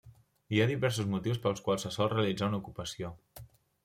[0.53, 3.13] Hi ha diversos motius pels quals se sol realitzar una ocupació.